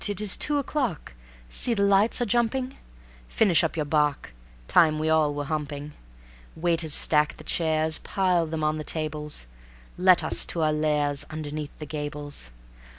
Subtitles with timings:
[0.09, 1.13] it's two o'clock.
[1.47, 1.75] See!
[1.75, 2.75] the lights are jumping.
[3.29, 4.31] Finish up your bock,
[4.67, 5.93] Time we all were humping.
[6.55, 9.45] Waiters stack the chairs, Pile them on the tables;
[9.99, 12.49] Let us to our lairs Underneath the gables.